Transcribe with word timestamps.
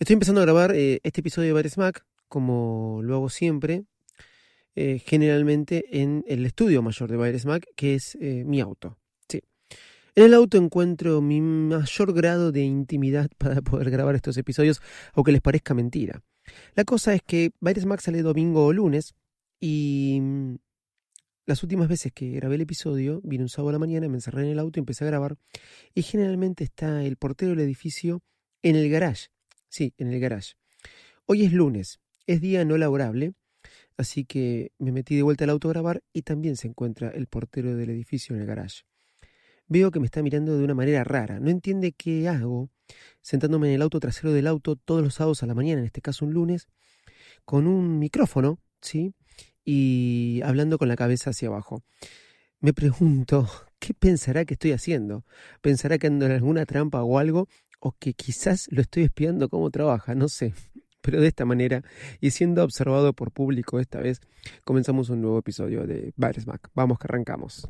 Estoy 0.00 0.14
empezando 0.14 0.40
a 0.40 0.44
grabar 0.44 0.74
eh, 0.74 0.98
este 1.04 1.20
episodio 1.20 1.48
de 1.48 1.52
Bares 1.52 1.78
Mac, 1.78 2.04
como 2.26 3.00
lo 3.04 3.14
hago 3.14 3.28
siempre, 3.28 3.84
eh, 4.74 4.98
generalmente 4.98 6.02
en 6.02 6.24
el 6.26 6.44
estudio 6.44 6.82
mayor 6.82 7.08
de 7.08 7.16
Bares 7.16 7.46
Mac, 7.46 7.64
que 7.76 7.94
es 7.94 8.16
eh, 8.20 8.42
mi 8.44 8.60
auto. 8.60 8.98
Sí. 9.28 9.40
En 10.16 10.24
el 10.24 10.34
auto 10.34 10.58
encuentro 10.58 11.20
mi 11.20 11.40
mayor 11.40 12.12
grado 12.12 12.50
de 12.50 12.62
intimidad 12.62 13.30
para 13.38 13.62
poder 13.62 13.88
grabar 13.90 14.16
estos 14.16 14.36
episodios, 14.36 14.82
aunque 15.12 15.30
les 15.30 15.40
parezca 15.40 15.74
mentira. 15.74 16.24
La 16.74 16.82
cosa 16.84 17.14
es 17.14 17.22
que 17.22 17.52
Bares 17.60 17.86
Mac 17.86 18.00
sale 18.00 18.22
domingo 18.22 18.66
o 18.66 18.72
lunes 18.72 19.14
y 19.60 20.18
mm, 20.20 20.56
las 21.46 21.62
últimas 21.62 21.88
veces 21.88 22.12
que 22.12 22.32
grabé 22.32 22.56
el 22.56 22.62
episodio, 22.62 23.20
vine 23.22 23.44
un 23.44 23.48
sábado 23.48 23.68
a 23.68 23.72
la 23.74 23.78
mañana, 23.78 24.08
me 24.08 24.16
encerré 24.16 24.42
en 24.42 24.48
el 24.48 24.58
auto 24.58 24.80
y 24.80 24.82
empecé 24.82 25.04
a 25.04 25.06
grabar. 25.06 25.36
Y 25.94 26.02
generalmente 26.02 26.64
está 26.64 27.04
el 27.04 27.16
portero 27.16 27.50
del 27.50 27.60
edificio 27.60 28.22
en 28.60 28.74
el 28.74 28.90
garage. 28.90 29.28
Sí, 29.74 29.92
en 29.98 30.12
el 30.12 30.20
garage. 30.20 30.52
Hoy 31.26 31.44
es 31.44 31.52
lunes, 31.52 31.98
es 32.28 32.40
día 32.40 32.64
no 32.64 32.78
laborable, 32.78 33.32
así 33.96 34.24
que 34.24 34.70
me 34.78 34.92
metí 34.92 35.16
de 35.16 35.24
vuelta 35.24 35.42
al 35.42 35.50
auto 35.50 35.68
grabar 35.68 36.00
y 36.12 36.22
también 36.22 36.54
se 36.54 36.68
encuentra 36.68 37.08
el 37.08 37.26
portero 37.26 37.74
del 37.74 37.90
edificio 37.90 38.36
en 38.36 38.42
el 38.42 38.46
garage. 38.46 38.84
Veo 39.66 39.90
que 39.90 39.98
me 39.98 40.06
está 40.06 40.22
mirando 40.22 40.56
de 40.56 40.62
una 40.62 40.76
manera 40.76 41.02
rara, 41.02 41.40
no 41.40 41.50
entiende 41.50 41.90
qué 41.90 42.28
hago 42.28 42.70
sentándome 43.20 43.66
en 43.66 43.74
el 43.74 43.82
auto 43.82 43.98
trasero 43.98 44.32
del 44.32 44.46
auto 44.46 44.76
todos 44.76 45.02
los 45.02 45.14
sábados 45.14 45.42
a 45.42 45.46
la 45.46 45.54
mañana, 45.54 45.80
en 45.80 45.86
este 45.86 46.00
caso 46.00 46.24
un 46.24 46.34
lunes, 46.34 46.68
con 47.44 47.66
un 47.66 47.98
micrófono, 47.98 48.60
¿sí? 48.80 49.12
Y 49.64 50.40
hablando 50.44 50.78
con 50.78 50.86
la 50.86 50.94
cabeza 50.94 51.30
hacia 51.30 51.48
abajo. 51.48 51.82
Me 52.60 52.72
pregunto, 52.72 53.50
¿qué 53.80 53.92
pensará 53.92 54.44
que 54.44 54.54
estoy 54.54 54.70
haciendo? 54.70 55.24
¿Pensará 55.60 55.98
que 55.98 56.06
ando 56.06 56.26
en 56.26 56.32
alguna 56.32 56.64
trampa 56.64 57.02
o 57.02 57.18
algo? 57.18 57.48
O 57.84 57.92
que 57.92 58.14
quizás 58.14 58.66
lo 58.70 58.80
estoy 58.80 59.02
espiando 59.02 59.50
cómo 59.50 59.70
trabaja, 59.70 60.14
no 60.14 60.28
sé. 60.28 60.54
Pero 61.02 61.20
de 61.20 61.28
esta 61.28 61.44
manera, 61.44 61.82
y 62.18 62.30
siendo 62.30 62.64
observado 62.64 63.12
por 63.12 63.30
público 63.30 63.78
esta 63.78 64.00
vez, 64.00 64.22
comenzamos 64.64 65.10
un 65.10 65.20
nuevo 65.20 65.38
episodio 65.38 65.86
de 65.86 66.14
Bares 66.16 66.46
Mac. 66.46 66.70
Vamos 66.74 66.98
que 66.98 67.06
arrancamos. 67.06 67.68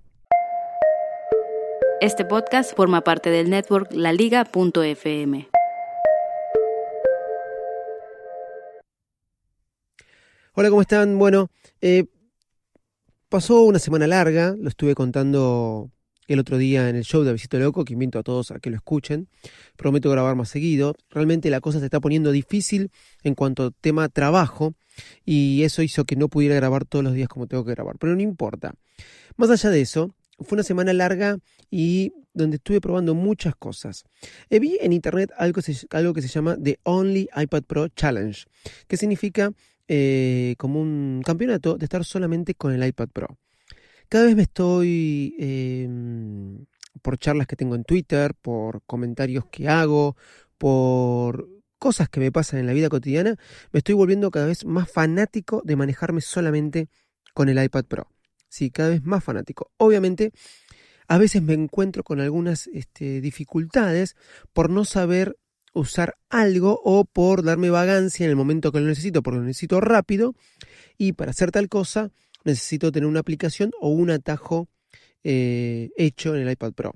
Este 2.01 2.25
podcast 2.25 2.77
forma 2.77 3.01
parte 3.01 3.31
del 3.31 3.51
network 3.51 3.93
laliga.fm. 3.93 5.49
Hola, 10.53 10.71
¿cómo 10.71 10.81
están? 10.81 11.19
Bueno, 11.19 11.51
eh, 11.81 12.07
pasó 13.29 13.65
una 13.65 13.81
semana 13.81 14.07
larga, 14.07 14.55
lo 14.57 14.69
estuve 14.69 14.95
contando 14.95 15.91
el 16.29 16.39
otro 16.39 16.59
día 16.59 16.89
en 16.89 16.97
el 16.97 17.05
show 17.05 17.23
de 17.23 17.33
Visito 17.33 17.59
Loco, 17.59 17.85
que 17.85 17.93
invito 17.93 18.19
a 18.19 18.23
todos 18.23 18.51
a 18.51 18.59
que 18.59 18.71
lo 18.71 18.77
escuchen. 18.77 19.29
Prometo 19.77 20.11
grabar 20.11 20.37
más 20.37 20.49
seguido. 20.49 20.95
Realmente 21.11 21.51
la 21.51 21.61
cosa 21.61 21.79
se 21.79 21.87
está 21.87 22.01
poniendo 22.01 22.31
difícil 22.33 22.91
en 23.23 23.35
cuanto 23.35 23.67
a 23.67 23.71
tema 23.71 24.09
trabajo 24.09 24.75
y 25.25 25.63
eso 25.63 25.83
hizo 25.83 26.05
que 26.05 26.17
no 26.17 26.29
pudiera 26.29 26.55
grabar 26.55 26.85
todos 26.85 27.05
los 27.05 27.15
días 27.15 27.29
como 27.29 27.47
tengo 27.47 27.65
que 27.65 27.73
grabar. 27.73 27.97
Pero 27.99 28.15
no 28.15 28.23
importa. 28.23 28.75
Más 29.37 29.51
allá 29.51 29.71
de 29.71 29.81
eso, 29.81 30.15
fue 30.41 30.57
una 30.57 30.63
semana 30.63 30.93
larga 30.93 31.39
y 31.71 32.13
donde 32.33 32.57
estuve 32.57 32.81
probando 32.81 33.15
muchas 33.15 33.55
cosas. 33.55 34.05
Eh, 34.51 34.59
vi 34.59 34.79
en 34.81 34.93
internet 34.93 35.31
algo, 35.37 35.63
que 35.63 36.23
se 36.23 36.29
llama 36.29 36.57
The 36.63 36.81
Only 36.83 37.29
iPad 37.37 37.63
Pro 37.63 37.89
Challenge, 37.89 38.45
que 38.89 38.97
significa 38.97 39.53
eh, 39.87 40.55
como 40.59 40.81
un 40.81 41.23
campeonato 41.25 41.77
de 41.77 41.85
estar 41.85 42.05
solamente 42.05 42.55
con 42.55 42.73
el 42.73 42.87
iPad 42.87 43.09
Pro. 43.09 43.39
Cada 44.15 44.27
vez 44.27 44.37
me 44.37 44.43
estoy, 44.43 45.35
em, 45.41 46.67
por 47.03 47.19
charlas 47.19 47.49
que 47.49 47.57
tengo 47.57 47.75
en 47.75 47.83
Twitter, 47.83 48.33
por 48.41 48.85
comentarios 48.87 49.47
que 49.51 49.69
hago, 49.69 50.17
por 50.57 51.49
cosas 51.81 52.09
que 52.09 52.21
me 52.21 52.31
pasan 52.31 52.61
en 52.61 52.67
la 52.69 52.75
vida 52.75 52.89
cotidiana, 52.89 53.37
me 53.73 53.79
estoy 53.79 53.97
volviendo 53.97 54.31
cada 54.31 54.47
vez 54.47 54.65
más 54.65 54.89
fanático 54.89 55.63
de 55.65 55.75
manejarme 55.75 56.21
solamente 56.21 56.89
con 57.35 57.49
el 57.49 57.61
iPad 57.61 57.87
Pro. 57.87 58.07
Sí, 58.49 58.71
cada 58.71 58.91
vez 58.91 59.03
más 59.03 59.25
fanático. 59.25 59.73
Obviamente, 59.79 60.31
a 61.09 61.19
veces 61.19 61.43
me 61.43 61.55
encuentro 61.55 62.05
con 62.05 62.21
algunas 62.21 62.69
este, 62.69 63.21
dificultades 63.21 64.15
por 64.53 64.71
no 64.71 64.85
saber 64.85 65.37
usar 65.73 66.15
algo 66.31 66.81
o 66.85 67.05
por 67.05 67.43
darme 67.43 67.69
vagancia 67.69 68.23
en 68.23 68.31
el 68.31 68.37
momento 68.37 68.71
que 68.71 68.79
lo 68.79 68.87
necesito, 68.87 69.25
porque 69.25 69.41
lo 69.41 69.45
necesito 69.45 69.81
rápido 69.81 70.37
y 70.97 71.15
para 71.15 71.33
hacer 71.33 71.51
tal 71.51 71.69
cosa 71.69 72.13
necesito 72.45 72.93
tener 72.93 73.09
una 73.09 73.21
aplicación 73.21 73.73
o 73.81 73.89
un 73.89 74.11
atajo 74.11 74.69
eh, 75.23 75.91
hecho 75.97 76.35
en 76.35 76.43
el 76.43 76.51
iPad 76.53 76.73
Pro. 76.73 76.95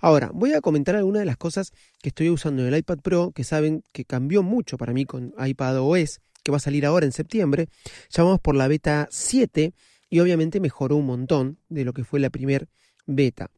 Ahora, 0.00 0.30
voy 0.32 0.52
a 0.52 0.60
comentar 0.60 0.94
algunas 0.94 1.20
de 1.20 1.26
las 1.26 1.36
cosas 1.36 1.72
que 2.00 2.10
estoy 2.10 2.30
usando 2.30 2.62
en 2.62 2.72
el 2.72 2.78
iPad 2.78 2.98
Pro, 2.98 3.32
que 3.32 3.44
saben 3.44 3.82
que 3.92 4.04
cambió 4.04 4.42
mucho 4.42 4.76
para 4.76 4.92
mí 4.92 5.04
con 5.04 5.34
iPad 5.38 5.80
OS, 5.80 6.20
que 6.42 6.52
va 6.52 6.58
a 6.58 6.60
salir 6.60 6.86
ahora 6.86 7.06
en 7.06 7.12
septiembre. 7.12 7.68
Ya 8.10 8.22
vamos 8.22 8.40
por 8.40 8.54
la 8.54 8.68
beta 8.68 9.08
7 9.10 9.74
y 10.08 10.20
obviamente 10.20 10.60
mejoró 10.60 10.96
un 10.96 11.06
montón 11.06 11.58
de 11.68 11.84
lo 11.84 11.92
que 11.92 12.04
fue 12.04 12.20
la 12.20 12.30
primer 12.30 12.68
beta. 13.06 13.50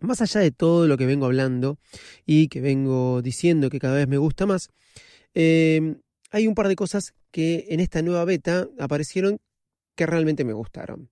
Más 0.00 0.20
allá 0.20 0.40
de 0.40 0.50
todo 0.50 0.86
lo 0.86 0.96
que 0.96 1.06
vengo 1.06 1.26
hablando 1.26 1.78
y 2.24 2.48
que 2.48 2.60
vengo 2.60 3.22
diciendo 3.22 3.70
que 3.70 3.78
cada 3.78 3.96
vez 3.96 4.08
me 4.08 4.18
gusta 4.18 4.46
más, 4.46 4.70
eh, 5.34 5.96
hay 6.30 6.46
un 6.46 6.54
par 6.54 6.68
de 6.68 6.76
cosas 6.76 7.14
que 7.30 7.66
en 7.68 7.80
esta 7.80 8.02
nueva 8.02 8.24
beta 8.24 8.68
aparecieron 8.78 9.38
que 9.94 10.06
realmente 10.06 10.44
me 10.44 10.52
gustaron. 10.52 11.10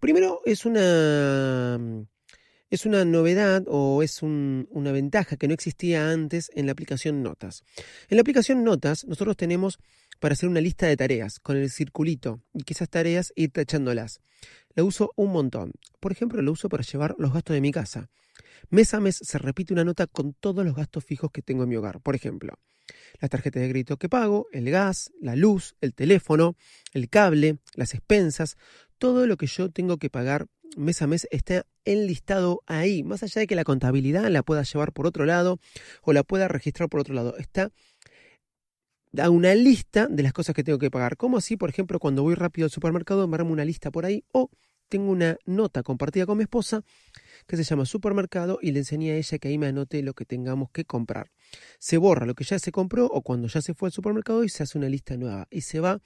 Primero, 0.00 0.40
es 0.44 0.66
una, 0.66 1.78
es 2.70 2.86
una 2.86 3.04
novedad 3.04 3.64
o 3.66 4.02
es 4.02 4.22
una 4.22 4.92
ventaja 4.92 5.36
que 5.36 5.48
no 5.48 5.54
existía 5.54 6.10
antes 6.10 6.50
en 6.54 6.66
la 6.66 6.72
aplicación 6.72 7.22
Notas. 7.22 7.62
En 8.08 8.16
la 8.16 8.20
aplicación 8.20 8.64
Notas, 8.64 9.04
nosotros 9.06 9.36
tenemos 9.36 9.78
para 10.20 10.32
hacer 10.32 10.48
una 10.48 10.60
lista 10.60 10.86
de 10.86 10.96
tareas 10.96 11.38
con 11.38 11.56
el 11.56 11.70
circulito 11.70 12.42
y 12.52 12.62
que 12.62 12.74
esas 12.74 12.88
tareas 12.88 13.32
ir 13.36 13.52
tachándolas. 13.52 14.20
La 14.74 14.84
uso 14.84 15.12
un 15.16 15.32
montón. 15.32 15.72
Por 16.00 16.12
ejemplo, 16.12 16.42
lo 16.42 16.52
uso 16.52 16.68
para 16.68 16.82
llevar 16.82 17.14
los 17.18 17.32
gastos 17.32 17.54
de 17.54 17.60
mi 17.60 17.72
casa. 17.72 18.10
Mes 18.68 18.92
a 18.94 19.00
mes 19.00 19.18
se 19.22 19.38
repite 19.38 19.72
una 19.72 19.84
nota 19.84 20.06
con 20.06 20.34
todos 20.34 20.64
los 20.64 20.74
gastos 20.74 21.04
fijos 21.04 21.30
que 21.30 21.42
tengo 21.42 21.62
en 21.62 21.68
mi 21.68 21.76
hogar. 21.76 22.00
Por 22.00 22.14
ejemplo, 22.14 22.58
las 23.20 23.30
tarjetas 23.30 23.62
de 23.62 23.70
crédito 23.70 23.96
que 23.96 24.08
pago, 24.08 24.46
el 24.52 24.70
gas, 24.70 25.10
la 25.20 25.36
luz, 25.36 25.74
el 25.80 25.94
teléfono, 25.94 26.56
el 26.92 27.08
cable, 27.08 27.58
las 27.74 27.94
expensas, 27.94 28.56
todo 28.98 29.26
lo 29.26 29.36
que 29.36 29.46
yo 29.46 29.70
tengo 29.70 29.98
que 29.98 30.10
pagar 30.10 30.46
mes 30.76 31.00
a 31.02 31.06
mes 31.06 31.26
está 31.30 31.66
enlistado 31.84 32.62
ahí, 32.66 33.02
más 33.02 33.22
allá 33.22 33.40
de 33.40 33.46
que 33.46 33.54
la 33.54 33.64
contabilidad 33.64 34.28
la 34.30 34.42
pueda 34.42 34.62
llevar 34.62 34.92
por 34.92 35.06
otro 35.06 35.24
lado 35.24 35.58
o 36.02 36.12
la 36.12 36.22
pueda 36.22 36.48
registrar 36.48 36.88
por 36.88 37.00
otro 37.00 37.14
lado, 37.14 37.36
está 37.38 37.70
da 39.12 39.30
una 39.30 39.54
lista 39.54 40.08
de 40.08 40.22
las 40.22 40.34
cosas 40.34 40.54
que 40.54 40.62
tengo 40.62 40.78
que 40.78 40.90
pagar. 40.90 41.16
Como 41.16 41.38
así, 41.38 41.56
por 41.56 41.70
ejemplo, 41.70 41.98
cuando 41.98 42.22
voy 42.22 42.34
rápido 42.34 42.66
al 42.66 42.70
supermercado, 42.70 43.26
me 43.26 43.36
armo 43.36 43.52
una 43.52 43.64
lista 43.64 43.90
por 43.90 44.04
ahí 44.04 44.24
o 44.32 44.50
tengo 44.88 45.10
una 45.10 45.38
nota 45.46 45.82
compartida 45.82 46.26
con 46.26 46.36
mi 46.36 46.44
esposa 46.44 46.82
que 47.46 47.56
se 47.56 47.64
llama 47.64 47.86
supermercado 47.86 48.58
y 48.60 48.72
le 48.72 48.80
enseñé 48.80 49.12
a 49.12 49.16
ella 49.16 49.38
que 49.38 49.48
ahí 49.48 49.58
me 49.58 49.66
anote 49.66 50.02
lo 50.02 50.14
que 50.14 50.26
tengamos 50.26 50.70
que 50.70 50.84
comprar. 50.84 51.30
Se 51.78 51.98
borra 51.98 52.26
lo 52.26 52.34
que 52.34 52.44
ya 52.44 52.58
se 52.58 52.72
compró 52.72 53.06
o 53.06 53.22
cuando 53.22 53.48
ya 53.48 53.60
se 53.60 53.74
fue 53.74 53.88
al 53.88 53.92
supermercado 53.92 54.44
y 54.44 54.48
se 54.48 54.62
hace 54.62 54.78
una 54.78 54.88
lista 54.88 55.16
nueva 55.16 55.46
y 55.50 55.62
se 55.62 55.80
va 55.80 56.00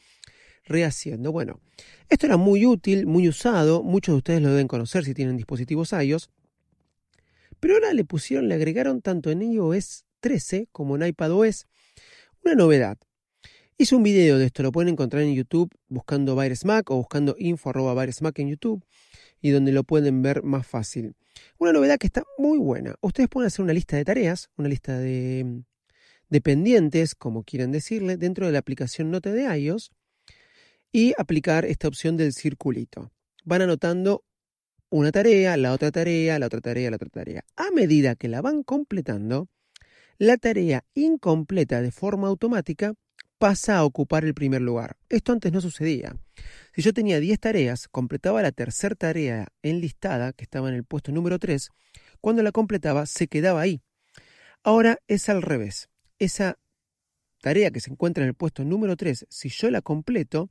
rehaciendo. 0.65 1.33
Bueno, 1.33 1.61
esto 2.09 2.27
era 2.27 2.37
muy 2.37 2.67
útil, 2.67 3.07
muy 3.07 3.29
usado, 3.29 3.83
muchos 3.83 4.15
de 4.15 4.17
ustedes 4.19 4.43
lo 4.43 4.51
deben 4.51 4.69
conocer 4.69 5.05
si 5.05 5.15
tienen 5.15 5.37
dispositivos 5.37 5.93
iOS, 5.93 6.31
pero 7.61 7.75
ahora 7.75 7.93
le 7.93 8.05
pusieron, 8.05 8.49
le 8.49 8.55
agregaron 8.55 9.03
tanto 9.03 9.31
en 9.31 9.43
iOS 9.43 10.05
13 10.21 10.69
como 10.73 10.97
en 10.97 11.07
iPadOS 11.07 11.67
una 12.45 12.55
novedad. 12.55 12.99
Hice 13.77 13.97
un 13.97 14.03
video 14.03 14.39
de 14.39 14.47
esto, 14.47 14.63
lo 14.63 14.73
pueden 14.73 14.91
encontrar 14.91 15.23
en 15.23 15.35
YouTube 15.35 15.71
buscando 15.89 16.37
Mac 16.65 16.91
o 16.91 16.97
buscando 16.97 17.35
info 17.39 17.73
Mac 18.21 18.39
en 18.39 18.49
YouTube 18.49 18.85
y 19.41 19.51
donde 19.51 19.73
lo 19.73 19.85
pueden 19.85 20.23
ver 20.23 20.43
más 20.43 20.67
fácil. 20.67 21.15
Una 21.59 21.73
novedad 21.73 21.99
que 21.99 22.07
está 22.07 22.25
muy 22.39 22.59
buena. 22.59 22.97
Ustedes 23.01 23.29
pueden 23.29 23.47
hacer 23.47 23.63
una 23.63 23.73
lista 23.73 23.97
de 23.97 24.05
tareas, 24.05 24.51
una 24.57 24.69
lista 24.69 24.99
de, 24.99 25.63
dependientes, 26.31 27.15
como 27.15 27.43
quieran 27.43 27.73
decirle, 27.73 28.17
dentro 28.17 28.47
de 28.47 28.53
la 28.53 28.61
aplicación 28.61 29.11
Note 29.11 29.33
de 29.33 29.59
iOS 29.59 29.91
y 30.93 31.13
aplicar 31.19 31.67
esta 31.67 31.89
opción 31.89 32.17
del 32.17 32.33
circulito. 32.33 33.11
Van 33.45 33.63
anotando 33.63 34.25
una 34.89 35.13
tarea, 35.13 35.57
la 35.57 35.73
otra 35.73 35.91
tarea, 35.91 36.39
la 36.39 36.47
otra 36.47 36.61
tarea, 36.61 36.91
la 36.91 36.97
otra 36.97 37.11
tarea. 37.11 37.45
A 37.57 37.71
medida 37.71 38.15
que 38.17 38.29
la 38.29 38.41
van 38.41 38.63
completando, 38.63 39.49
la 40.19 40.37
tarea 40.37 40.85
incompleta 40.95 41.81
de 41.81 41.93
forma 41.93 42.29
automática 42.29 42.95
pasa 43.41 43.79
a 43.79 43.85
ocupar 43.85 44.27
el 44.27 44.35
primer 44.35 44.61
lugar. 44.61 44.99
Esto 45.09 45.33
antes 45.33 45.51
no 45.51 45.63
sucedía. 45.63 46.15
Si 46.75 46.83
yo 46.83 46.93
tenía 46.93 47.21
10 47.21 47.41
tareas, 47.41 47.89
completaba 47.89 48.43
la 48.43 48.53
tercera 48.53 48.95
tarea 48.95 49.49
enlistada, 49.63 50.35
que 50.35 50.45
estaba 50.45 50.69
en 50.69 50.75
el 50.75 50.85
puesto 50.85 51.11
número 51.11 51.39
3, 51.39 51.71
cuando 52.21 52.43
la 52.43 52.53
completaba 52.53 53.07
se 53.07 53.29
quedaba 53.29 53.63
ahí. 53.63 53.81
Ahora 54.63 54.99
es 55.09 55.31
al 55.31 55.41
revés. 55.41 55.89
Esa 56.19 56.59
tarea 57.41 57.71
que 57.71 57.81
se 57.81 57.91
encuentra 57.91 58.25
en 58.25 58.29
el 58.29 58.35
puesto 58.35 58.63
número 58.63 58.95
3, 58.95 59.25
si 59.31 59.49
yo 59.49 59.71
la 59.71 59.81
completo, 59.81 60.51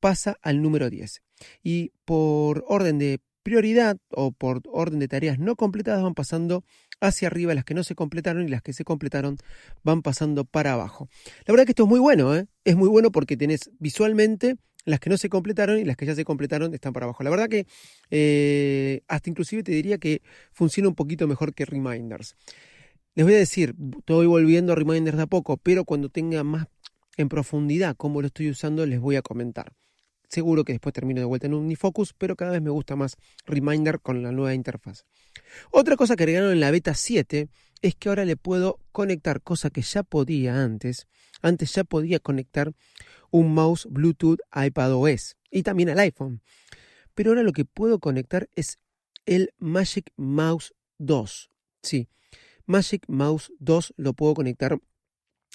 pasa 0.00 0.38
al 0.40 0.62
número 0.62 0.88
10. 0.88 1.22
Y 1.62 1.92
por 2.06 2.64
orden 2.66 2.98
de 2.98 3.20
prioridad 3.42 3.98
o 4.08 4.32
por 4.32 4.62
orden 4.72 4.98
de 4.98 5.08
tareas 5.08 5.38
no 5.38 5.56
completadas 5.56 6.02
van 6.02 6.14
pasando 6.14 6.64
hacia 7.00 7.28
arriba 7.28 7.54
las 7.54 7.64
que 7.64 7.74
no 7.74 7.84
se 7.84 7.94
completaron 7.94 8.46
y 8.46 8.48
las 8.48 8.62
que 8.62 8.72
se 8.72 8.84
completaron 8.84 9.38
van 9.82 10.02
pasando 10.02 10.44
para 10.44 10.72
abajo. 10.72 11.08
La 11.46 11.52
verdad 11.52 11.64
que 11.64 11.72
esto 11.72 11.84
es 11.84 11.88
muy 11.88 12.00
bueno, 12.00 12.34
¿eh? 12.36 12.46
es 12.64 12.76
muy 12.76 12.88
bueno 12.88 13.10
porque 13.10 13.36
tenés 13.36 13.70
visualmente 13.78 14.56
las 14.84 15.00
que 15.00 15.10
no 15.10 15.16
se 15.16 15.28
completaron 15.28 15.78
y 15.78 15.84
las 15.84 15.96
que 15.96 16.06
ya 16.06 16.14
se 16.14 16.24
completaron 16.24 16.74
están 16.74 16.92
para 16.92 17.04
abajo. 17.04 17.22
La 17.22 17.30
verdad 17.30 17.48
que 17.48 17.66
eh, 18.10 19.02
hasta 19.08 19.30
inclusive 19.30 19.62
te 19.62 19.72
diría 19.72 19.98
que 19.98 20.22
funciona 20.52 20.88
un 20.88 20.94
poquito 20.94 21.26
mejor 21.26 21.54
que 21.54 21.64
Reminders. 21.64 22.36
Les 23.14 23.24
voy 23.24 23.34
a 23.34 23.38
decir, 23.38 23.74
estoy 23.98 24.26
volviendo 24.26 24.72
a 24.72 24.76
Reminders 24.76 25.16
de 25.16 25.22
a 25.22 25.26
poco, 25.26 25.56
pero 25.56 25.84
cuando 25.84 26.08
tenga 26.08 26.42
más 26.42 26.66
en 27.16 27.28
profundidad 27.28 27.96
cómo 27.96 28.20
lo 28.20 28.26
estoy 28.26 28.50
usando, 28.50 28.84
les 28.86 29.00
voy 29.00 29.16
a 29.16 29.22
comentar. 29.22 29.72
Seguro 30.34 30.64
que 30.64 30.72
después 30.72 30.92
termino 30.92 31.20
de 31.20 31.26
vuelta 31.26 31.46
en 31.46 31.54
Unifocus, 31.54 32.12
pero 32.12 32.34
cada 32.34 32.50
vez 32.50 32.60
me 32.60 32.70
gusta 32.70 32.96
más 32.96 33.18
Reminder 33.46 34.00
con 34.00 34.20
la 34.24 34.32
nueva 34.32 34.52
interfaz. 34.52 35.04
Otra 35.70 35.94
cosa 35.94 36.16
que 36.16 36.24
agregaron 36.24 36.50
en 36.50 36.58
la 36.58 36.72
beta 36.72 36.92
7 36.92 37.48
es 37.82 37.94
que 37.94 38.08
ahora 38.08 38.24
le 38.24 38.36
puedo 38.36 38.80
conectar, 38.90 39.42
cosa 39.42 39.70
que 39.70 39.82
ya 39.82 40.02
podía 40.02 40.60
antes. 40.60 41.06
Antes 41.40 41.72
ya 41.74 41.84
podía 41.84 42.18
conectar 42.18 42.72
un 43.30 43.54
mouse 43.54 43.86
Bluetooth 43.88 44.40
a 44.50 44.66
iPadOS 44.66 45.36
y 45.52 45.62
también 45.62 45.90
al 45.90 46.00
iPhone. 46.00 46.42
Pero 47.14 47.30
ahora 47.30 47.44
lo 47.44 47.52
que 47.52 47.64
puedo 47.64 48.00
conectar 48.00 48.48
es 48.56 48.80
el 49.26 49.54
Magic 49.58 50.10
Mouse 50.16 50.74
2. 50.98 51.48
Sí, 51.80 52.08
Magic 52.66 53.04
Mouse 53.06 53.52
2 53.60 53.94
lo 53.98 54.14
puedo 54.14 54.34
conectar 54.34 54.80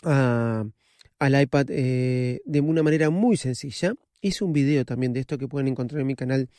al 0.04 0.72
iPad 1.20 1.66
eh, 1.68 2.40
de 2.46 2.62
una 2.62 2.81
manera 2.81 3.10
muy 3.10 3.36
sencilla. 3.36 3.94
Hice 4.21 4.44
un 4.44 4.54
video 4.54 4.86
también 4.86 5.13
de 5.13 5.21
esto 5.21 5.38
que 5.38 5.48
pueden 5.48 5.68
encontrar 5.68 6.01
en 6.01 6.07
mi 6.07 6.16
canal 6.16 6.50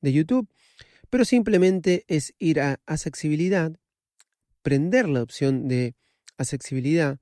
de 0.00 0.12
YouTube, 0.12 0.48
pero 1.10 1.24
simplemente 1.24 2.04
es 2.06 2.34
ir 2.38 2.60
a 2.60 2.80
accesibilidad, 2.86 3.72
prender 4.62 5.08
la 5.08 5.22
opción 5.22 5.68
de 5.68 5.94
accesibilidad, 6.36 7.18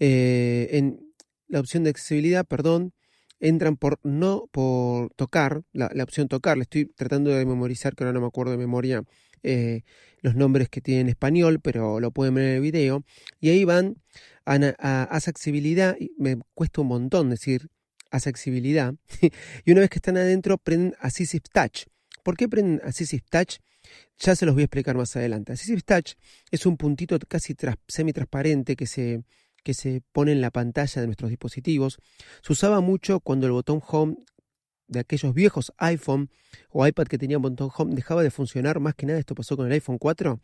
eh, 0.00 0.68
en 0.72 1.00
la 1.46 1.60
opción 1.60 1.84
de 1.84 1.90
accesibilidad, 1.90 2.44
perdón, 2.44 2.92
entran 3.40 3.76
por 3.76 4.00
no 4.02 4.48
por 4.50 5.12
tocar, 5.14 5.62
la, 5.72 5.88
opción 6.02 6.26
tocar, 6.28 6.56
le 6.56 6.64
estoy 6.64 6.86
tratando 6.86 7.30
de 7.30 7.46
memorizar, 7.46 7.94
que 7.94 8.04
ahora 8.04 8.12
no 8.12 8.20
me 8.20 8.26
acuerdo 8.26 8.52
de 8.52 8.58
memoria 8.58 9.04
eh, 9.44 9.82
los 10.20 10.34
nombres 10.34 10.68
que 10.68 10.80
tiene 10.80 11.02
en 11.02 11.08
español, 11.08 11.60
pero 11.60 12.00
lo 12.00 12.10
pueden 12.10 12.34
ver 12.34 12.44
en 12.44 12.54
el 12.56 12.60
video, 12.60 13.04
y 13.40 13.50
ahí 13.50 13.64
van 13.64 14.02
a, 14.44 14.56
a, 14.78 15.02
accesibilidad, 15.04 15.96
y 15.98 16.12
me 16.18 16.38
cuesta 16.54 16.80
un 16.80 16.88
montón 16.88 17.30
decir 17.30 17.68
accesibilidad. 18.10 18.94
y 19.64 19.72
una 19.72 19.80
vez 19.80 19.90
que 19.90 19.98
están 19.98 20.16
adentro, 20.16 20.58
prenden 20.58 20.94
Assistive 21.00 21.44
Touch. 21.52 21.86
¿Por 22.22 22.36
qué 22.36 22.48
prenden 22.48 22.80
Assistive 22.84 23.24
Touch? 23.30 23.58
Ya 24.18 24.34
se 24.34 24.46
los 24.46 24.54
voy 24.54 24.62
a 24.62 24.64
explicar 24.64 24.96
más 24.96 25.14
adelante. 25.16 25.52
Assistive 25.52 25.82
Touch 25.82 26.14
es 26.50 26.66
un 26.66 26.76
puntito 26.76 27.18
casi 27.28 27.54
semi-transparente 27.86 28.76
que 28.76 28.86
se, 28.86 29.22
que 29.62 29.74
se 29.74 30.02
pone 30.12 30.32
en 30.32 30.40
la 30.40 30.50
pantalla 30.50 31.00
de 31.00 31.06
nuestros 31.06 31.30
dispositivos. 31.30 31.98
Se 32.42 32.52
usaba 32.52 32.80
mucho 32.80 33.20
cuando 33.20 33.46
el 33.46 33.52
botón 33.52 33.80
Home 33.86 34.16
de 34.88 35.00
aquellos 35.00 35.34
viejos 35.34 35.72
iPhone 35.76 36.30
o 36.70 36.86
iPad 36.86 37.06
que 37.06 37.18
tenían 37.18 37.42
botón 37.42 37.70
Home 37.76 37.94
dejaba 37.94 38.22
de 38.22 38.30
funcionar. 38.30 38.80
Más 38.80 38.94
que 38.94 39.06
nada 39.06 39.18
esto 39.18 39.34
pasó 39.34 39.56
con 39.56 39.66
el 39.66 39.72
iPhone 39.72 39.98
4. 39.98 40.40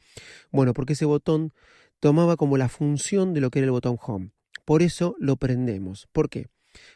Bueno, 0.53 0.73
porque 0.73 0.93
ese 0.93 1.05
botón 1.05 1.53
tomaba 2.01 2.37
como 2.37 2.57
la 2.57 2.69
función 2.69 3.35
de 3.35 3.41
lo 3.41 3.51
que 3.51 3.59
era 3.59 3.67
el 3.67 3.73
botón 3.73 3.99
Home. 4.01 4.31
Por 4.65 4.83
eso 4.83 5.17
lo 5.19 5.37
prendemos. 5.37 6.09
¿Por 6.13 6.31
qué? 6.31 6.49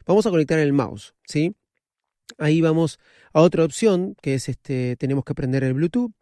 Vamos 0.07 0.27
a 0.27 0.31
conectar 0.31 0.59
el 0.59 0.73
mouse, 0.73 1.15
¿sí? 1.27 1.55
Ahí 2.37 2.61
vamos 2.61 2.99
a 3.33 3.41
otra 3.41 3.65
opción, 3.65 4.15
que 4.21 4.35
es 4.35 4.49
este, 4.49 4.97
tenemos 4.97 5.25
que 5.25 5.35
prender 5.35 5.65
el 5.65 5.75
Bluetooth 5.75 6.13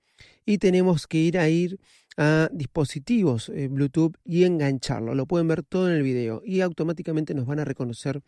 y 0.44 0.58
tenemos 0.58 1.06
que 1.06 1.18
ir 1.18 1.38
a 1.38 1.48
ir 1.48 1.78
a 2.16 2.48
dispositivos 2.52 3.50
eh, 3.50 3.68
Bluetooth 3.68 4.14
y 4.24 4.44
engancharlo. 4.44 5.14
Lo 5.14 5.26
pueden 5.26 5.48
ver 5.48 5.62
todo 5.62 5.88
en 5.88 5.96
el 5.96 6.02
video 6.02 6.42
y 6.44 6.60
automáticamente 6.60 7.34
nos 7.34 7.46
van 7.46 7.58
a 7.58 7.64
reconocer 7.64 8.22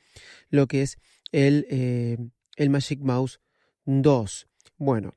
lo 0.51 0.67
que 0.67 0.83
es 0.83 0.99
el, 1.33 1.67
eh, 1.71 2.19
el 2.57 2.71
Magic 2.71 3.01
Mouse 3.01 3.41
2. 3.87 4.47
Bueno, 4.77 5.15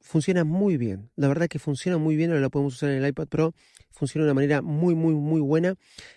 funciona 0.00 0.44
muy 0.44 0.76
bien. 0.76 1.10
La 1.16 1.28
verdad 1.28 1.48
que 1.48 1.58
funciona 1.58 1.98
muy 1.98 2.16
bien. 2.16 2.30
Ahora 2.30 2.40
lo 2.40 2.50
podemos 2.50 2.74
usar 2.74 2.90
en 2.90 3.02
el 3.02 3.08
iPad 3.08 3.28
Pro. 3.28 3.54
Funciona 3.90 4.24
de 4.24 4.30
una 4.30 4.34
manera 4.34 4.62
muy, 4.62 4.94
muy, 4.94 5.14
muy 5.14 5.40
buena. 5.40 5.74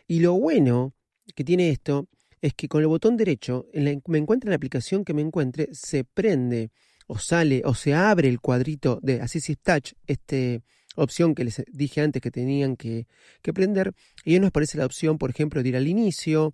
Y 0.08 0.20
lo 0.20 0.34
bueno 0.34 0.94
que 1.36 1.44
tiene 1.44 1.70
esto 1.70 2.08
es 2.42 2.54
que 2.54 2.68
con 2.68 2.82
el 2.82 2.88
botón 2.88 3.18
derecho, 3.18 3.68
me 3.74 4.18
encuentre 4.18 4.48
en 4.48 4.52
la 4.52 4.56
aplicación 4.56 5.04
que 5.04 5.14
me 5.14 5.22
encuentre, 5.22 5.70
se 5.74 6.04
prende 6.04 6.72
o 7.08 7.18
sale 7.18 7.62
o 7.66 7.74
se 7.74 7.94
abre 7.94 8.30
el 8.30 8.40
cuadrito 8.40 9.00
de 9.02 9.22
Assistive 9.22 9.60
Touch, 9.62 9.94
esta 10.08 10.64
opción 10.96 11.36
que 11.36 11.44
les 11.44 11.64
dije 11.72 12.02
antes 12.02 12.22
que 12.22 12.32
tenían 12.32 12.76
que, 12.76 13.08
que 13.42 13.54
prender, 13.54 13.94
y 14.24 14.34
ahí 14.34 14.40
nos 14.40 14.50
aparece 14.50 14.78
la 14.78 14.86
opción, 14.86 15.18
por 15.18 15.30
ejemplo, 15.30 15.62
de 15.62 15.70
ir 15.70 15.76
al 15.76 15.88
inicio 15.88 16.54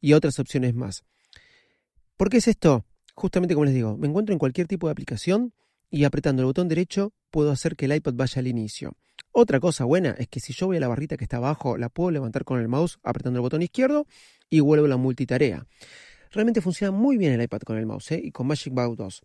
y 0.00 0.12
otras 0.12 0.38
opciones 0.38 0.74
más. 0.74 1.04
¿Por 2.16 2.30
qué 2.30 2.38
es 2.38 2.48
esto? 2.48 2.84
Justamente 3.14 3.54
como 3.54 3.64
les 3.64 3.74
digo, 3.74 3.96
me 3.96 4.08
encuentro 4.08 4.32
en 4.32 4.38
cualquier 4.38 4.66
tipo 4.66 4.86
de 4.86 4.92
aplicación 4.92 5.52
y 5.90 6.04
apretando 6.04 6.42
el 6.42 6.46
botón 6.46 6.68
derecho 6.68 7.12
puedo 7.30 7.50
hacer 7.50 7.76
que 7.76 7.86
el 7.86 7.94
iPad 7.94 8.14
vaya 8.14 8.40
al 8.40 8.46
inicio. 8.46 8.92
Otra 9.32 9.60
cosa 9.60 9.84
buena 9.84 10.10
es 10.18 10.28
que 10.28 10.40
si 10.40 10.52
yo 10.52 10.66
voy 10.66 10.78
a 10.78 10.80
la 10.80 10.88
barrita 10.88 11.16
que 11.16 11.24
está 11.24 11.36
abajo, 11.36 11.76
la 11.76 11.88
puedo 11.88 12.10
levantar 12.10 12.44
con 12.44 12.60
el 12.60 12.68
mouse 12.68 12.98
apretando 13.02 13.38
el 13.38 13.42
botón 13.42 13.62
izquierdo 13.62 14.06
y 14.50 14.60
vuelvo 14.60 14.86
a 14.86 14.88
la 14.88 14.96
multitarea. 14.96 15.66
Realmente 16.30 16.60
funciona 16.60 16.90
muy 16.90 17.16
bien 17.16 17.32
el 17.32 17.42
iPad 17.42 17.60
con 17.60 17.78
el 17.78 17.86
mouse 17.86 18.12
¿eh? 18.12 18.20
y 18.22 18.30
con 18.30 18.46
Magic 18.46 18.72
Mouse 18.72 18.96
2. 18.96 19.22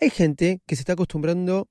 Hay 0.00 0.10
gente 0.10 0.60
que 0.66 0.76
se 0.76 0.82
está 0.82 0.94
acostumbrando 0.94 1.68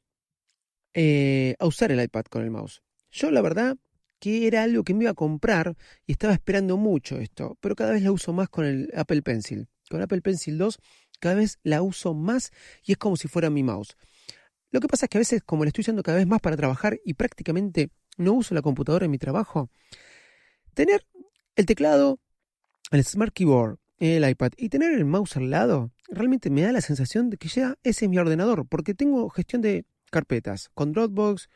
eh, 0.94 1.56
a 1.60 1.66
usar 1.66 1.92
el 1.92 2.02
iPad 2.02 2.24
con 2.26 2.44
el 2.44 2.52
mouse. 2.52 2.82
Yo 3.12 3.32
la 3.32 3.42
verdad 3.42 3.78
que 4.20 4.48
era 4.48 4.64
algo 4.64 4.84
que 4.84 4.94
me 4.94 5.04
iba 5.04 5.12
a 5.12 5.16
comprar 5.16 5.76
y 6.08 6.14
estaba 6.14 6.34
esperando 6.34 6.78
mucho 6.78 7.18
esto, 7.20 7.58
pero 7.60 7.76
cada 7.76 7.92
vez 7.92 8.02
la 8.02 8.12
uso 8.12 8.34
más 8.34 8.50
con 8.50 8.66
el 8.66 8.90
Apple 8.96 9.22
Pencil. 9.22 9.68
Con 9.90 10.02
Apple 10.02 10.22
Pencil 10.22 10.58
2 10.58 10.80
cada 11.20 11.36
vez 11.36 11.60
la 11.64 11.82
uso 11.82 12.14
más 12.14 12.52
y 12.84 12.94
es 12.94 12.98
como 12.98 13.18
si 13.18 13.28
fuera 13.28 13.50
mi 13.50 13.64
mouse. 13.64 13.96
Lo 14.72 14.80
que 14.80 14.88
pasa 14.88 15.06
es 15.06 15.10
que 15.10 15.18
a 15.18 15.20
veces, 15.20 15.44
como 15.44 15.64
le 15.64 15.70
estoy 15.70 15.84
usando 15.84 16.04
cada 16.04 16.18
vez 16.18 16.28
más 16.28 16.42
para 16.42 16.58
trabajar 16.58 17.00
y 17.06 17.14
prácticamente 17.14 17.90
no 18.18 18.34
uso 18.34 18.54
la 18.54 18.62
computadora 18.62 19.06
en 19.06 19.12
mi 19.12 19.18
trabajo, 19.18 19.70
tener 20.74 21.06
el 21.56 21.66
teclado, 21.66 22.20
el 22.92 23.04
Smart 23.04 23.34
Keyboard, 23.34 23.78
el 24.00 24.28
iPad 24.30 24.52
y 24.58 24.70
tener 24.70 24.94
el 24.94 25.06
mouse 25.06 25.38
al 25.38 25.50
lado, 25.50 25.92
realmente 26.10 26.50
me 26.50 26.62
da 26.62 26.72
la 26.72 26.82
sensación 26.82 27.30
de 27.30 27.38
que 27.38 27.48
ya 27.48 27.78
ese 27.84 28.06
es 28.06 28.12
mi 28.12 28.18
ordenador, 28.18 28.68
porque 28.68 28.94
tengo 28.94 29.30
gestión 29.30 29.62
de 29.62 29.86
carpetas 30.12 30.70
con 30.74 30.92
Dropbox, 30.92 31.50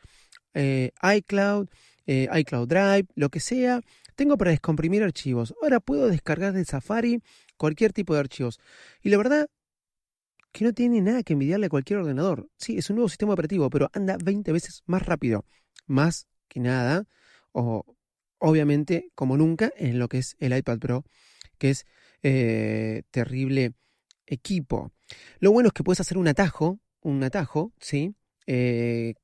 eh, 0.54 0.90
iCloud, 1.02 1.68
eh, 2.06 2.28
iCloud 2.32 2.68
Drive, 2.68 3.06
lo 3.14 3.28
que 3.28 3.40
sea. 3.40 3.80
Tengo 4.16 4.36
para 4.36 4.50
descomprimir 4.50 5.02
archivos. 5.02 5.54
Ahora 5.62 5.80
puedo 5.80 6.08
descargar 6.08 6.52
de 6.52 6.64
Safari 6.64 7.22
cualquier 7.56 7.92
tipo 7.92 8.14
de 8.14 8.20
archivos. 8.20 8.58
Y 9.02 9.10
la 9.10 9.16
verdad 9.16 9.48
que 10.52 10.64
no 10.64 10.72
tiene 10.72 11.00
nada 11.00 11.22
que 11.22 11.34
envidiarle 11.34 11.66
a 11.66 11.70
cualquier 11.70 12.00
ordenador. 12.00 12.48
Sí, 12.56 12.76
es 12.76 12.90
un 12.90 12.96
nuevo 12.96 13.08
sistema 13.08 13.32
operativo, 13.32 13.70
pero 13.70 13.88
anda 13.92 14.16
20 14.22 14.52
veces 14.52 14.82
más 14.86 15.06
rápido. 15.06 15.44
Más 15.86 16.26
que 16.48 16.60
nada, 16.60 17.06
o 17.52 17.84
obviamente, 18.40 19.10
como 19.14 19.36
nunca, 19.36 19.72
en 19.76 19.98
lo 19.98 20.08
que 20.08 20.18
es 20.18 20.36
el 20.40 20.56
iPad 20.56 20.78
Pro, 20.78 21.04
que 21.58 21.70
es 21.70 21.86
eh, 22.22 23.02
terrible 23.10 23.74
equipo. 24.26 24.92
Lo 25.38 25.52
bueno 25.52 25.68
es 25.68 25.72
que 25.72 25.84
puedes 25.84 26.00
hacer 26.00 26.18
un 26.18 26.26
atajo, 26.26 26.80
un 27.00 27.22
atajo, 27.22 27.72
¿sí? 27.78 28.14
Eh, 28.46 29.14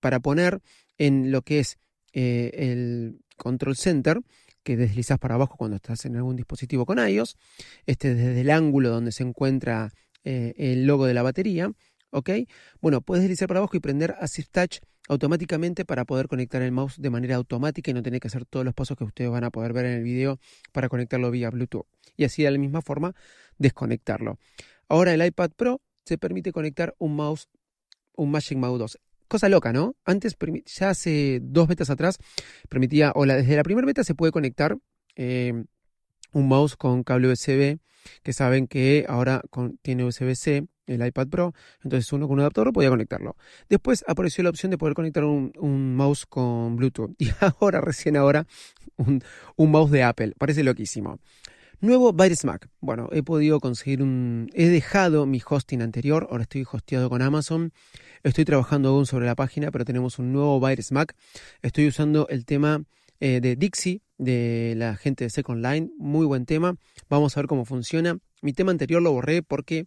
para 0.00 0.20
poner 0.20 0.60
en 0.96 1.30
lo 1.30 1.42
que 1.42 1.58
es 1.58 1.78
eh, 2.12 2.50
el 2.54 3.20
control 3.36 3.76
center, 3.76 4.20
que 4.62 4.76
deslizas 4.76 5.18
para 5.18 5.34
abajo 5.34 5.56
cuando 5.56 5.76
estás 5.76 6.04
en 6.04 6.16
algún 6.16 6.36
dispositivo 6.36 6.86
con 6.86 6.98
iOS, 6.98 7.36
este 7.86 8.14
desde 8.14 8.40
el 8.42 8.50
ángulo 8.50 8.90
donde 8.90 9.10
se 9.12 9.24
encuentra 9.24 9.90
el 10.24 10.86
logo 10.86 11.06
de 11.06 11.14
la 11.14 11.22
batería, 11.22 11.72
¿ok? 12.12 12.30
Bueno, 12.80 13.00
puedes 13.00 13.22
deslizar 13.22 13.48
para 13.48 13.58
abajo 13.58 13.76
y 13.76 13.80
prender 13.80 14.14
Assist 14.20 14.52
Touch 14.52 14.78
automáticamente 15.08 15.84
para 15.84 16.04
poder 16.04 16.28
conectar 16.28 16.62
el 16.62 16.70
mouse 16.70 17.00
de 17.00 17.10
manera 17.10 17.36
automática 17.36 17.90
y 17.90 17.94
no 17.94 18.02
tener 18.02 18.20
que 18.20 18.28
hacer 18.28 18.44
todos 18.44 18.64
los 18.64 18.74
pasos 18.74 18.96
que 18.96 19.04
ustedes 19.04 19.30
van 19.30 19.44
a 19.44 19.50
poder 19.50 19.72
ver 19.72 19.86
en 19.86 19.92
el 19.94 20.02
video 20.02 20.38
para 20.70 20.88
conectarlo 20.88 21.30
vía 21.30 21.50
Bluetooth. 21.50 21.86
Y 22.16 22.24
así 22.24 22.42
de 22.42 22.50
la 22.50 22.58
misma 22.58 22.82
forma 22.82 23.14
desconectarlo. 23.58 24.38
Ahora 24.88 25.12
el 25.12 25.24
iPad 25.24 25.50
Pro 25.56 25.80
se 26.04 26.18
permite 26.18 26.52
conectar 26.52 26.94
un 26.98 27.16
mouse, 27.16 27.48
un 28.14 28.30
Magic 28.30 28.58
Mouse 28.58 28.78
2. 28.78 28.98
cosa 29.28 29.48
loca, 29.48 29.72
¿no? 29.72 29.96
Antes, 30.04 30.36
ya 30.66 30.90
hace 30.90 31.40
dos 31.42 31.66
betas 31.66 31.88
atrás, 31.88 32.18
permitía, 32.68 33.12
o 33.14 33.24
la, 33.24 33.36
desde 33.36 33.56
la 33.56 33.62
primera 33.62 33.86
beta 33.86 34.04
se 34.04 34.14
puede 34.14 34.30
conectar 34.30 34.76
eh, 35.16 35.64
un 36.32 36.48
mouse 36.48 36.76
con 36.76 37.02
cable 37.02 37.32
USB, 37.32 37.78
que 38.22 38.32
saben 38.32 38.66
que 38.66 39.06
ahora 39.08 39.42
tiene 39.80 40.04
USB-C, 40.04 40.66
el 40.86 41.06
iPad 41.06 41.28
Pro, 41.28 41.54
entonces 41.82 42.12
uno 42.12 42.26
con 42.26 42.34
un 42.34 42.40
adaptador 42.40 42.72
podía 42.72 42.90
conectarlo. 42.90 43.36
Después 43.68 44.04
apareció 44.06 44.44
la 44.44 44.50
opción 44.50 44.70
de 44.70 44.78
poder 44.78 44.94
conectar 44.94 45.24
un, 45.24 45.96
mouse 45.96 46.26
con 46.26 46.76
Bluetooth 46.76 47.14
y 47.18 47.30
ahora, 47.40 47.80
recién 47.80 48.16
ahora, 48.16 48.46
un, 48.96 49.22
mouse 49.56 49.90
de 49.90 50.02
Apple. 50.02 50.34
Parece 50.38 50.62
loquísimo. 50.62 51.18
Nuevo 51.80 52.12
Virus 52.12 52.44
Mac. 52.44 52.68
Bueno, 52.80 53.08
he 53.10 53.24
podido 53.24 53.58
conseguir 53.58 54.02
un... 54.02 54.48
He 54.54 54.68
dejado 54.68 55.26
mi 55.26 55.42
hosting 55.44 55.82
anterior, 55.82 56.28
ahora 56.30 56.44
estoy 56.44 56.64
hosteado 56.70 57.10
con 57.10 57.22
Amazon. 57.22 57.72
Estoy 58.22 58.44
trabajando 58.44 58.90
aún 58.90 59.04
sobre 59.04 59.26
la 59.26 59.34
página, 59.34 59.72
pero 59.72 59.84
tenemos 59.84 60.20
un 60.20 60.32
nuevo 60.32 60.60
Virus 60.60 60.92
Mac. 60.92 61.16
Estoy 61.60 61.88
usando 61.88 62.28
el 62.28 62.44
tema 62.44 62.84
eh, 63.18 63.40
de 63.40 63.56
Dixie, 63.56 64.00
de 64.18 64.74
la 64.76 64.96
gente 64.96 65.24
de 65.24 65.30
Second 65.30 65.64
Line. 65.64 65.90
Muy 65.98 66.24
buen 66.24 66.46
tema. 66.46 66.76
Vamos 67.08 67.36
a 67.36 67.40
ver 67.40 67.48
cómo 67.48 67.64
funciona. 67.64 68.18
Mi 68.42 68.52
tema 68.52 68.70
anterior 68.70 69.02
lo 69.02 69.12
borré 69.12 69.42
porque 69.42 69.86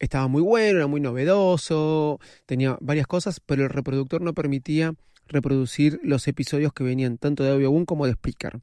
estaba 0.00 0.26
muy 0.26 0.42
bueno, 0.42 0.78
era 0.78 0.86
muy 0.88 1.00
novedoso, 1.00 2.18
tenía 2.46 2.76
varias 2.80 3.06
cosas, 3.06 3.38
pero 3.38 3.62
el 3.62 3.70
reproductor 3.70 4.20
no 4.20 4.34
permitía 4.34 4.94
reproducir 5.28 6.00
los 6.02 6.26
episodios 6.26 6.72
que 6.72 6.82
venían 6.82 7.18
tanto 7.18 7.44
de 7.44 7.52
Audio 7.52 7.86
como 7.86 8.06
de 8.06 8.12
Speaker 8.12 8.60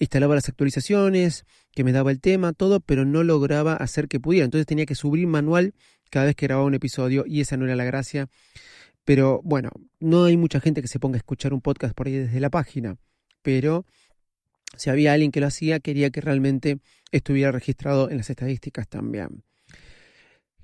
instalaba 0.00 0.34
las 0.34 0.48
actualizaciones, 0.48 1.44
que 1.72 1.84
me 1.84 1.92
daba 1.92 2.10
el 2.10 2.20
tema, 2.20 2.52
todo, 2.52 2.80
pero 2.80 3.04
no 3.04 3.22
lograba 3.22 3.74
hacer 3.74 4.08
que 4.08 4.18
pudiera. 4.18 4.46
Entonces 4.46 4.66
tenía 4.66 4.86
que 4.86 4.94
subir 4.94 5.26
manual 5.26 5.74
cada 6.10 6.26
vez 6.26 6.34
que 6.34 6.46
grababa 6.46 6.66
un 6.66 6.74
episodio 6.74 7.24
y 7.26 7.40
esa 7.40 7.56
no 7.56 7.66
era 7.66 7.76
la 7.76 7.84
gracia. 7.84 8.28
Pero 9.04 9.40
bueno, 9.44 9.70
no 10.00 10.24
hay 10.24 10.36
mucha 10.36 10.60
gente 10.60 10.82
que 10.82 10.88
se 10.88 10.98
ponga 10.98 11.16
a 11.16 11.18
escuchar 11.18 11.52
un 11.52 11.60
podcast 11.60 11.94
por 11.94 12.06
ahí 12.06 12.14
desde 12.14 12.40
la 12.40 12.50
página, 12.50 12.96
pero 13.42 13.86
si 14.76 14.90
había 14.90 15.12
alguien 15.12 15.32
que 15.32 15.40
lo 15.40 15.46
hacía, 15.46 15.80
quería 15.80 16.10
que 16.10 16.20
realmente 16.20 16.78
estuviera 17.12 17.52
registrado 17.52 18.10
en 18.10 18.18
las 18.18 18.30
estadísticas 18.30 18.88
también. 18.88 19.42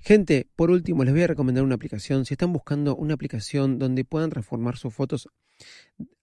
Gente, 0.07 0.47
por 0.55 0.71
último, 0.71 1.03
les 1.03 1.13
voy 1.13 1.23
a 1.23 1.27
recomendar 1.27 1.65
una 1.65 1.75
aplicación. 1.75 2.23
Si 2.23 2.33
están 2.33 2.53
buscando 2.53 2.95
una 2.95 3.13
aplicación 3.13 3.77
donde 3.77 4.05
puedan 4.05 4.29
transformar 4.29 4.77
sus 4.77 4.93
fotos 4.93 5.27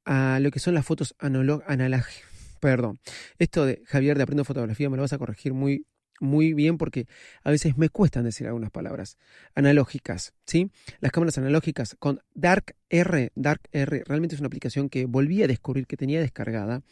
a 0.06 0.38
lo 0.40 0.50
que 0.50 0.58
son 0.58 0.72
las 0.72 0.86
fotos 0.86 1.14
analógicas, 1.18 2.22
perdón, 2.60 2.98
esto 3.38 3.66
de 3.66 3.82
Javier 3.84 4.16
de 4.16 4.22
Aprendo 4.22 4.42
Fotografía 4.46 4.88
me 4.88 4.96
lo 4.96 5.02
vas 5.02 5.12
a 5.12 5.18
corregir 5.18 5.52
muy, 5.52 5.84
muy 6.20 6.54
bien 6.54 6.78
porque 6.78 7.06
a 7.42 7.50
veces 7.50 7.76
me 7.76 7.88
cuestan 7.88 8.24
decir 8.24 8.46
algunas 8.46 8.70
palabras 8.70 9.18
analógicas, 9.54 10.34
¿sí? 10.46 10.70
Las 11.00 11.12
cámaras 11.12 11.38
analógicas 11.38 11.96
con 11.98 12.20
Dark 12.34 12.76
R, 12.88 13.32
Dark 13.34 13.62
R 13.72 14.04
realmente 14.06 14.34
es 14.34 14.40
una 14.40 14.46
aplicación 14.46 14.88
que 14.88 15.06
volví 15.06 15.42
a 15.42 15.48
descubrir 15.48 15.86
que 15.86 15.96
tenía 15.96 16.20
descargada. 16.20 16.82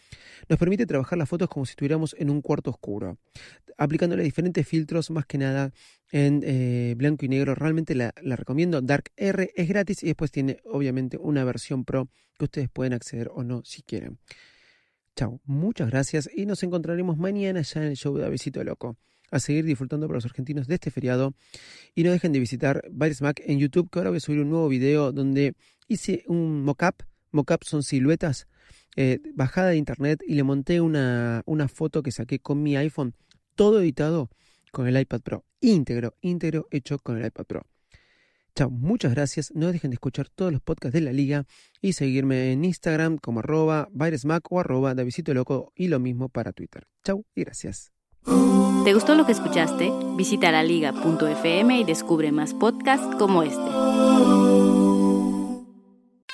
Nos 0.48 0.58
permite 0.58 0.86
trabajar 0.86 1.18
las 1.18 1.28
fotos 1.28 1.48
como 1.48 1.66
si 1.66 1.70
estuviéramos 1.70 2.16
en 2.18 2.30
un 2.30 2.42
cuarto 2.42 2.70
oscuro, 2.70 3.18
aplicándole 3.78 4.22
diferentes 4.22 4.66
filtros, 4.66 5.10
más 5.10 5.26
que 5.26 5.38
nada 5.38 5.72
en 6.10 6.42
eh, 6.44 6.94
blanco 6.96 7.24
y 7.24 7.28
negro. 7.28 7.54
Realmente 7.54 7.94
la, 7.94 8.12
recomiendo. 8.22 8.80
Dark 8.80 9.12
R 9.16 9.50
es 9.54 9.68
gratis 9.68 10.02
y 10.02 10.06
después 10.06 10.30
tiene 10.30 10.58
obviamente 10.64 11.16
una 11.16 11.44
versión 11.44 11.84
pro 11.84 12.08
que 12.38 12.44
ustedes 12.44 12.68
pueden 12.68 12.92
acceder 12.92 13.30
o 13.32 13.44
no 13.44 13.62
si 13.64 13.82
quieren. 13.82 14.18
Chao, 15.14 15.40
muchas 15.44 15.90
gracias 15.90 16.28
y 16.34 16.46
nos 16.46 16.62
encontraremos 16.62 17.18
mañana 17.18 17.60
ya 17.60 17.82
en 17.82 17.88
el 17.88 17.96
show 17.96 18.16
de 18.16 18.24
Avesito 18.24 18.64
Loco. 18.64 18.96
A 19.32 19.40
seguir 19.40 19.64
disfrutando 19.64 20.06
para 20.06 20.18
los 20.18 20.24
argentinos 20.24 20.68
de 20.68 20.74
este 20.74 20.92
feriado. 20.92 21.34
Y 21.96 22.04
no 22.04 22.12
dejen 22.12 22.32
de 22.32 22.38
visitar 22.38 22.84
Mac 22.92 23.42
en 23.44 23.58
YouTube, 23.58 23.90
que 23.90 23.98
ahora 23.98 24.10
voy 24.10 24.18
a 24.18 24.20
subir 24.20 24.40
un 24.40 24.50
nuevo 24.50 24.68
video 24.68 25.10
donde 25.10 25.54
hice 25.88 26.22
un 26.28 26.62
mock-up. 26.62 27.04
Mock-up 27.32 27.64
son 27.64 27.82
siluetas 27.82 28.46
eh, 28.94 29.18
bajada 29.34 29.70
de 29.70 29.76
internet 29.76 30.22
y 30.24 30.34
le 30.34 30.44
monté 30.44 30.80
una, 30.80 31.42
una 31.46 31.66
foto 31.66 32.02
que 32.02 32.12
saqué 32.12 32.38
con 32.38 32.62
mi 32.62 32.76
iPhone, 32.76 33.14
todo 33.56 33.80
editado 33.80 34.30
con 34.70 34.86
el 34.86 35.00
iPad 35.00 35.22
Pro. 35.22 35.44
Íntegro, 35.60 36.14
íntegro 36.20 36.68
hecho 36.70 36.98
con 36.98 37.18
el 37.18 37.26
iPad 37.26 37.46
Pro. 37.46 37.66
Chao, 38.54 38.68
muchas 38.68 39.12
gracias. 39.12 39.50
No 39.54 39.72
dejen 39.72 39.90
de 39.90 39.94
escuchar 39.94 40.28
todos 40.28 40.52
los 40.52 40.60
podcasts 40.60 40.92
de 40.92 41.00
la 41.00 41.12
liga 41.12 41.46
y 41.80 41.94
seguirme 41.94 42.52
en 42.52 42.64
Instagram 42.64 43.16
como 43.16 43.40
arroba 43.40 43.88
o 44.50 44.60
arroba 44.60 44.94
Davisito 44.94 45.32
Loco 45.32 45.72
y 45.74 45.88
lo 45.88 45.98
mismo 46.00 46.28
para 46.28 46.52
Twitter. 46.52 46.86
Chao 47.02 47.24
y 47.34 47.44
gracias. 47.44 47.92
¿Te 48.24 48.94
gustó 48.94 49.14
lo 49.14 49.26
que 49.26 49.32
escuchaste? 49.32 49.92
Visita 50.16 50.50
laliga.fm 50.50 51.80
y 51.80 51.84
descubre 51.84 52.32
más 52.32 52.54
podcasts 52.54 53.14
como 53.16 53.42
este. 53.42 53.62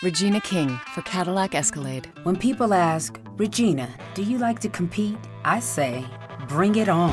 Regina 0.01 0.41
King 0.41 0.69
for 0.95 1.03
Cadillac 1.03 1.55
Escalade. 1.55 2.09
When 2.25 2.37
people 2.37 2.73
ask, 2.73 3.19
Regina, 3.37 3.89
do 4.15 4.23
you 4.23 4.39
like 4.39 4.61
to 4.61 4.69
compete? 4.69 5.19
I 5.45 5.61
say, 5.61 6.05
bring 6.49 6.77
it 6.77 6.89
on. 6.89 7.13